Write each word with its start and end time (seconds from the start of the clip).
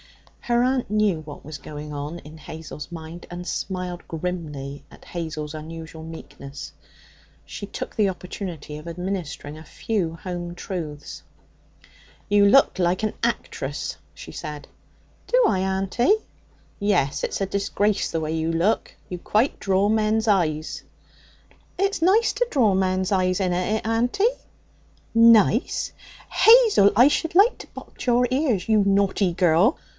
Her 0.39 0.63
aunt 0.63 0.89
knew 0.89 1.21
what 1.21 1.45
was 1.45 1.59
going 1.59 1.93
on 1.93 2.19
in 2.19 2.37
Hazel's 2.37 2.91
mind, 2.91 3.25
and 3.29 3.47
smiled 3.47 4.05
grimly 4.09 4.83
at 4.91 5.05
Hazel's 5.05 5.53
unusual 5.53 6.03
meekness. 6.03 6.73
She 7.45 7.65
took 7.67 7.95
the 7.95 8.09
opportunity 8.09 8.77
of 8.77 8.85
administering 8.87 9.57
a 9.57 9.63
few 9.63 10.17
hometruths. 10.23 11.21
'You 12.27 12.47
look 12.47 12.79
like 12.79 13.03
an 13.03 13.13
actress,' 13.23 13.95
she 14.13 14.33
said. 14.33 14.67
'Do 15.27 15.45
I, 15.47 15.59
auntie?' 15.61 16.17
'Yes. 16.79 17.23
It's 17.23 17.39
a 17.39 17.45
disgrace, 17.45 18.11
the 18.11 18.19
way 18.19 18.33
you 18.33 18.51
look. 18.51 18.93
You 19.07 19.19
quite 19.19 19.57
draw 19.57 19.87
men's 19.87 20.27
eyes.' 20.27 20.83
'It's 21.77 22.01
nice 22.01 22.33
to 22.33 22.47
draw 22.49 22.73
men's 22.73 23.13
eyes, 23.13 23.39
inna 23.39 23.57
it, 23.75 23.87
auntie?' 23.87 24.27
'Nice! 25.13 25.93
Hazel, 26.27 26.91
I 26.97 27.07
should 27.07 27.35
like 27.35 27.59
to 27.59 27.67
box 27.67 28.07
your 28.07 28.27
ears! 28.31 28.67
You 28.67 28.83
naughty 28.85 29.31
girl! 29.33 29.77